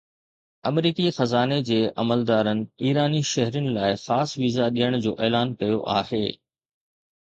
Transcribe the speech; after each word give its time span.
آمريڪي 0.69 1.05
خزاني 1.17 1.59
جي 1.67 1.77
عملدارن 2.05 2.65
ايراني 2.87 3.23
شهرين 3.35 3.71
لاءِ 3.79 4.03
خاص 4.09 4.37
ويزا 4.43 4.75
ڏيڻ 4.81 5.01
جو 5.09 5.17
اعلان 5.25 5.57
ڪيو 5.63 5.83
آهي 6.03 6.27